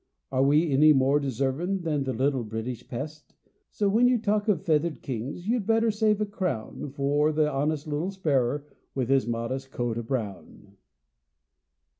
Are 0.31 0.41
we 0.41 0.71
any 0.71 0.93
more 0.93 1.19
deservin' 1.19 1.83
than 1.83 2.03
th' 2.05 2.17
"little 2.17 2.43
British 2.43 2.87
pest?" 2.87 3.35
So, 3.69 3.87
when 3.87 4.07
you 4.07 4.17
talk 4.17 4.47
of 4.47 4.63
"feathered 4.65 5.03
kings" 5.03 5.47
you'd 5.47 5.67
better 5.67 5.91
save 5.91 6.19
a 6.19 6.25
crown 6.25 6.89
Fer 6.89 7.31
the 7.31 7.51
honest 7.51 7.85
little 7.85 8.09
sparrer, 8.09 8.65
with 8.95 9.09
his 9.09 9.27
modest 9.27 9.69
coat 9.69 9.99
o' 9.99 10.01
brown. 10.01 10.75